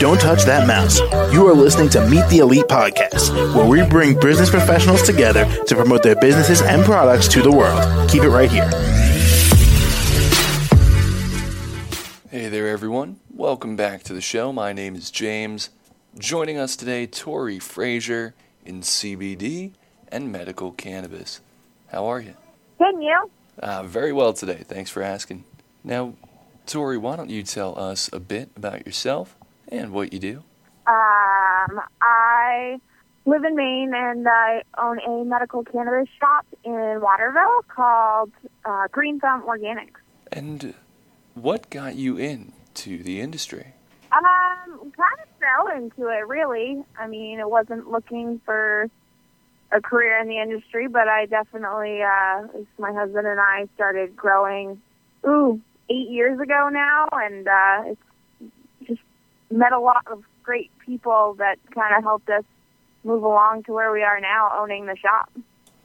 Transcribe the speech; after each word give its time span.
Don't 0.00 0.20
touch 0.20 0.42
that 0.44 0.64
mouse. 0.66 0.98
You 1.32 1.46
are 1.46 1.54
listening 1.54 1.88
to 1.90 2.04
Meet 2.08 2.28
the 2.28 2.38
Elite 2.38 2.64
podcast, 2.64 3.54
where 3.54 3.64
we 3.64 3.88
bring 3.88 4.18
business 4.18 4.50
professionals 4.50 5.02
together 5.02 5.44
to 5.66 5.76
promote 5.76 6.02
their 6.02 6.16
businesses 6.16 6.62
and 6.62 6.84
products 6.84 7.28
to 7.28 7.42
the 7.42 7.52
world. 7.52 8.10
Keep 8.10 8.24
it 8.24 8.30
right 8.30 8.50
here. 8.50 8.68
Hey 12.28 12.48
there, 12.48 12.66
everyone. 12.66 13.20
Welcome 13.32 13.76
back 13.76 14.02
to 14.04 14.12
the 14.12 14.20
show. 14.20 14.52
My 14.52 14.72
name 14.72 14.96
is 14.96 15.12
James. 15.12 15.70
Joining 16.18 16.58
us 16.58 16.74
today, 16.74 17.06
Tori 17.06 17.60
Fraser 17.60 18.34
in 18.66 18.80
CBD 18.80 19.74
and 20.08 20.32
medical 20.32 20.72
cannabis. 20.72 21.40
How 21.92 22.06
are 22.06 22.20
you? 22.20 22.34
Can 22.78 23.00
you? 23.00 23.30
Uh, 23.60 23.84
very 23.84 24.12
well 24.12 24.32
today. 24.32 24.64
Thanks 24.66 24.90
for 24.90 25.02
asking. 25.02 25.44
Now, 25.84 26.14
Tori, 26.66 26.96
why 26.96 27.16
don't 27.16 27.30
you 27.30 27.42
tell 27.42 27.78
us 27.78 28.10
a 28.12 28.20
bit 28.20 28.50
about 28.56 28.86
yourself 28.86 29.36
and 29.68 29.92
what 29.92 30.12
you 30.12 30.18
do? 30.18 30.42
Um, 30.86 31.80
I 32.00 32.80
live 33.26 33.44
in 33.44 33.56
Maine 33.56 33.92
and 33.94 34.26
I 34.28 34.62
own 34.78 34.98
a 35.00 35.24
medical 35.24 35.64
cannabis 35.64 36.08
shop 36.18 36.46
in 36.64 37.00
Waterville 37.00 37.64
called 37.68 38.32
uh, 38.64 38.88
Green 38.90 39.20
Thumb 39.20 39.42
Organics. 39.42 40.00
And 40.32 40.74
what 41.34 41.70
got 41.70 41.96
you 41.96 42.16
into 42.16 43.02
the 43.02 43.20
industry? 43.20 43.74
Um, 44.12 44.92
kind 44.92 45.18
of 45.22 45.28
fell 45.40 45.76
into 45.76 46.08
it, 46.08 46.26
really. 46.28 46.82
I 46.98 47.06
mean, 47.06 47.40
it 47.40 47.48
wasn't 47.48 47.90
looking 47.90 48.40
for 48.44 48.88
a 49.72 49.80
career 49.80 50.18
in 50.20 50.28
the 50.28 50.38
industry, 50.38 50.86
but 50.86 51.08
I 51.08 51.26
definitely, 51.26 52.02
uh, 52.02 52.46
my 52.78 52.92
husband 52.92 53.26
and 53.26 53.40
I 53.40 53.68
started 53.74 54.14
growing, 54.14 54.80
ooh, 55.26 55.60
eight 55.90 56.08
years 56.08 56.40
ago 56.40 56.68
now, 56.70 57.08
and 57.12 57.48
uh, 57.48 57.82
it's 57.86 58.88
just 58.88 59.00
met 59.50 59.72
a 59.72 59.80
lot 59.80 60.06
of 60.06 60.22
great 60.42 60.70
people 60.78 61.34
that 61.38 61.58
kind 61.74 61.96
of 61.96 62.02
helped 62.02 62.28
us 62.28 62.44
move 63.02 63.22
along 63.22 63.64
to 63.64 63.72
where 63.72 63.92
we 63.92 64.02
are 64.02 64.20
now, 64.20 64.50
owning 64.56 64.86
the 64.86 64.96
shop. 64.96 65.30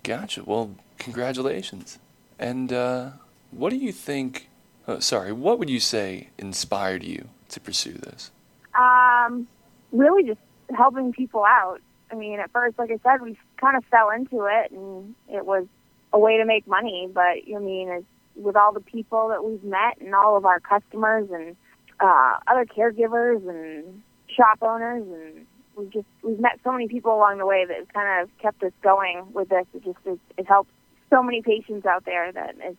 Gotcha. 0.03 0.43
Well, 0.43 0.75
congratulations. 0.97 1.99
And 2.37 2.71
uh, 2.71 3.11
what 3.51 3.71
do 3.71 3.77
you 3.77 3.91
think? 3.91 4.49
Oh, 4.87 4.99
sorry, 4.99 5.31
what 5.31 5.59
would 5.59 5.69
you 5.69 5.79
say 5.79 6.29
inspired 6.37 7.03
you 7.03 7.29
to 7.49 7.59
pursue 7.59 7.93
this? 7.93 8.31
Um, 8.73 9.47
really 9.91 10.23
just 10.23 10.39
helping 10.75 11.11
people 11.11 11.43
out. 11.45 11.81
I 12.11 12.15
mean, 12.15 12.39
at 12.39 12.51
first, 12.51 12.79
like 12.79 12.89
I 12.89 12.99
said, 13.03 13.21
we 13.21 13.37
kind 13.57 13.77
of 13.77 13.83
fell 13.85 14.09
into 14.09 14.45
it, 14.45 14.71
and 14.71 15.13
it 15.27 15.45
was 15.45 15.67
a 16.11 16.17
way 16.17 16.37
to 16.37 16.45
make 16.45 16.65
money. 16.65 17.07
But 17.13 17.21
I 17.21 17.59
mean, 17.59 17.89
it's, 17.89 18.05
with 18.39 18.55
all 18.55 18.73
the 18.73 18.79
people 18.79 19.29
that 19.29 19.43
we've 19.43 19.63
met, 19.63 19.99
and 19.99 20.15
all 20.15 20.37
of 20.37 20.45
our 20.45 20.59
customers, 20.59 21.29
and 21.31 21.55
uh, 21.99 22.37
other 22.47 22.65
caregivers, 22.65 23.47
and 23.47 24.01
shop 24.27 24.59
owners, 24.61 25.03
and 25.03 25.45
we've 25.75 25.91
just 25.91 26.07
we've 26.23 26.39
met 26.39 26.59
so 26.63 26.71
many 26.71 26.87
people 26.87 27.13
along 27.13 27.37
the 27.37 27.45
way 27.45 27.65
that 27.65 27.77
has 27.77 27.87
kind 27.93 28.21
of 28.21 28.29
kept 28.39 28.63
us 28.63 28.71
going 28.81 29.25
with 29.33 29.49
this. 29.49 29.65
It 29.73 29.83
just 29.83 29.97
it, 30.05 30.19
it 30.37 30.47
helps 30.47 30.69
so 31.09 31.23
many 31.23 31.41
patients 31.41 31.85
out 31.85 32.05
there 32.05 32.31
that 32.31 32.55
is, 32.67 32.75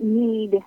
need 0.00 0.58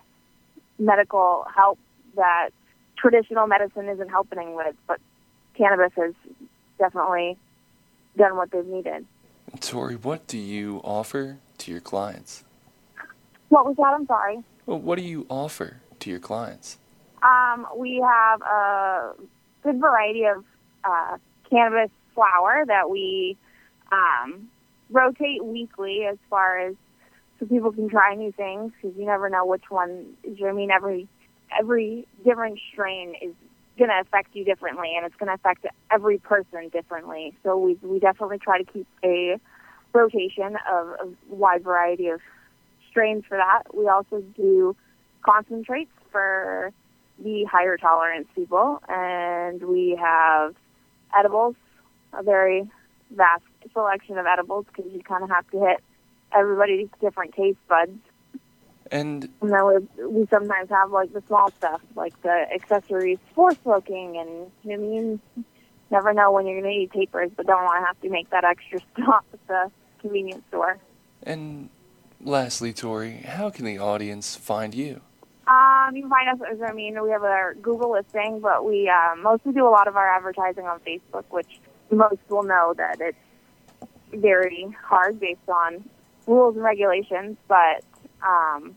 medical 0.77 1.45
help 1.55 1.79
that 2.15 2.49
traditional 2.97 3.47
medicine 3.47 3.89
isn't 3.89 4.09
helping 4.09 4.55
with, 4.55 4.75
but 4.87 4.99
cannabis 5.55 5.91
has 5.95 6.13
definitely 6.77 7.37
done 8.17 8.35
what 8.35 8.51
they've 8.51 8.65
needed. 8.65 9.05
Tori, 9.59 9.95
what 9.95 10.27
do 10.27 10.37
you 10.37 10.81
offer 10.83 11.37
to 11.59 11.71
your 11.71 11.81
clients? 11.81 12.43
What 13.53 13.67
was 13.67 13.75
that? 13.77 13.93
I'm 13.93 14.07
sorry. 14.07 14.43
Well, 14.65 14.79
what 14.79 14.97
do 14.97 15.03
you 15.03 15.27
offer 15.29 15.77
to 15.99 16.09
your 16.09 16.17
clients? 16.17 16.79
Um, 17.21 17.67
we 17.77 18.03
have 18.03 18.41
a 18.41 19.13
good 19.61 19.79
variety 19.79 20.23
of 20.23 20.43
uh, 20.83 21.17
cannabis 21.51 21.91
flower 22.15 22.63
that 22.65 22.89
we 22.89 23.37
um, 23.91 24.49
rotate 24.89 25.45
weekly 25.45 25.99
as 26.11 26.17
far 26.31 26.61
as 26.61 26.73
so 27.39 27.45
people 27.45 27.71
can 27.71 27.89
try 27.89 28.15
new 28.15 28.31
things 28.31 28.71
because 28.81 28.97
you 28.97 29.05
never 29.05 29.29
know 29.29 29.45
which 29.45 29.69
one. 29.69 30.15
Is. 30.23 30.39
I 30.43 30.51
mean, 30.51 30.71
every 30.71 31.07
every 31.55 32.07
different 32.25 32.57
strain 32.71 33.13
is 33.21 33.35
going 33.77 33.91
to 33.91 33.99
affect 33.99 34.35
you 34.35 34.45
differently, 34.45 34.93
and 34.97 35.05
it's 35.05 35.15
going 35.17 35.27
to 35.27 35.35
affect 35.35 35.67
every 35.91 36.17
person 36.17 36.69
differently. 36.69 37.35
So 37.43 37.55
we 37.59 37.77
we 37.83 37.99
definitely 37.99 38.39
try 38.39 38.57
to 38.57 38.65
keep 38.65 38.87
a 39.03 39.39
rotation 39.93 40.57
of 40.71 40.87
a 40.87 41.07
wide 41.29 41.63
variety 41.63 42.07
of 42.07 42.19
strains 42.93 43.23
for 43.27 43.37
that. 43.37 43.63
We 43.75 43.87
also 43.87 44.21
do 44.35 44.75
concentrates 45.25 45.91
for 46.11 46.71
the 47.17 47.43
higher 47.45 47.75
tolerance 47.77 48.27
people, 48.35 48.81
and 48.87 49.61
we 49.63 49.97
have 49.99 50.55
edibles, 51.17 51.55
a 52.13 52.21
very 52.21 52.69
vast 53.11 53.43
selection 53.73 54.17
of 54.17 54.25
edibles 54.25 54.65
because 54.67 54.91
you 54.93 55.01
kind 55.01 55.23
of 55.23 55.29
have 55.29 55.49
to 55.51 55.59
hit 55.59 55.83
everybody's 56.31 56.87
different 57.01 57.33
taste 57.33 57.57
buds. 57.67 57.97
And, 58.91 59.27
and 59.41 59.51
then 59.51 59.87
we, 59.97 60.05
we 60.05 60.27
sometimes 60.27 60.69
have 60.69 60.91
like 60.91 61.13
the 61.13 61.23
small 61.27 61.49
stuff, 61.51 61.81
like 61.95 62.19
the 62.21 62.45
accessories 62.53 63.17
for 63.33 63.53
smoking, 63.63 64.17
and 64.17 64.51
I 64.71 64.77
mean, 64.77 65.19
never 65.89 66.13
know 66.13 66.31
when 66.31 66.45
you're 66.45 66.61
going 66.61 66.71
to 66.71 66.79
need 66.79 66.91
tapers, 66.91 67.31
but 67.35 67.47
don't 67.47 67.63
want 67.63 67.81
to 67.81 67.85
have 67.87 67.99
to 68.01 68.09
make 68.09 68.29
that 68.29 68.43
extra 68.43 68.79
stop 68.93 69.25
at 69.33 69.47
the 69.47 69.71
convenience 69.99 70.43
store. 70.49 70.77
And 71.23 71.69
lastly, 72.23 72.73
Tori, 72.73 73.11
how 73.11 73.49
can 73.49 73.65
the 73.65 73.77
audience 73.77 74.35
find 74.35 74.73
you? 74.73 75.01
Um, 75.47 75.95
you 75.95 76.03
can 76.03 76.09
find 76.09 76.29
us. 76.29 76.59
I 76.65 76.73
mean, 76.73 77.01
we 77.01 77.09
have 77.09 77.23
our 77.23 77.53
Google 77.55 77.91
listing, 77.91 78.39
but 78.39 78.65
we 78.65 78.89
uh, 78.89 79.15
mostly 79.17 79.51
do 79.51 79.67
a 79.67 79.69
lot 79.69 79.87
of 79.87 79.97
our 79.97 80.09
advertising 80.09 80.65
on 80.65 80.79
Facebook, 80.79 81.25
which 81.29 81.59
most 81.91 82.21
will 82.29 82.43
know 82.43 82.73
that 82.77 83.01
it's 83.01 83.17
very 84.13 84.73
hard 84.81 85.19
based 85.19 85.49
on 85.49 85.83
rules 86.27 86.55
and 86.55 86.63
regulations. 86.63 87.37
But 87.47 87.83
um, 88.25 88.75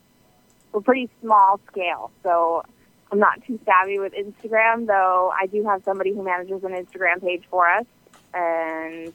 we're 0.72 0.80
pretty 0.80 1.08
small 1.22 1.60
scale, 1.70 2.10
so 2.24 2.64
I'm 3.12 3.20
not 3.20 3.44
too 3.46 3.60
savvy 3.64 4.00
with 4.00 4.12
Instagram. 4.12 4.86
Though 4.88 5.32
I 5.40 5.46
do 5.46 5.64
have 5.64 5.84
somebody 5.84 6.12
who 6.12 6.22
manages 6.24 6.64
an 6.64 6.72
Instagram 6.72 7.20
page 7.22 7.44
for 7.48 7.68
us, 7.68 7.86
and 8.34 9.12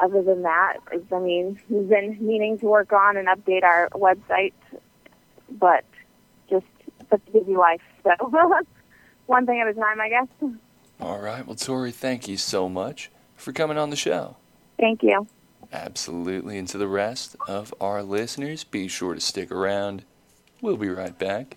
other 0.00 0.22
than 0.22 0.42
that, 0.42 0.78
I 1.12 1.18
mean, 1.18 1.58
we've 1.68 1.88
been 1.88 2.18
meaning 2.20 2.58
to 2.58 2.66
work 2.66 2.92
on 2.92 3.16
and 3.16 3.28
update 3.28 3.62
our 3.62 3.88
website, 3.90 4.52
but 5.50 5.84
just 6.50 6.66
such 7.10 7.20
a 7.28 7.30
busy 7.30 7.56
life. 7.56 7.80
So 8.02 8.10
one 9.26 9.46
thing 9.46 9.60
at 9.60 9.68
a 9.68 9.74
time, 9.74 10.00
I 10.00 10.08
guess. 10.08 10.28
All 11.00 11.20
right. 11.20 11.46
Well, 11.46 11.56
Tori, 11.56 11.92
thank 11.92 12.28
you 12.28 12.36
so 12.36 12.68
much 12.68 13.10
for 13.36 13.52
coming 13.52 13.78
on 13.78 13.90
the 13.90 13.96
show. 13.96 14.36
Thank 14.78 15.02
you. 15.02 15.26
Absolutely. 15.72 16.58
And 16.58 16.68
to 16.68 16.78
the 16.78 16.88
rest 16.88 17.36
of 17.48 17.74
our 17.80 18.02
listeners, 18.02 18.64
be 18.64 18.88
sure 18.88 19.14
to 19.14 19.20
stick 19.20 19.50
around. 19.50 20.04
We'll 20.60 20.76
be 20.76 20.88
right 20.88 21.18
back. 21.18 21.56